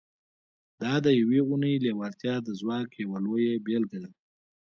[0.81, 4.11] دا د يوې اورنۍ لېوالتیا د ځواک يوه لويه بېلګه ده.